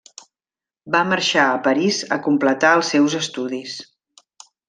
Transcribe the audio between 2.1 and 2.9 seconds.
a completar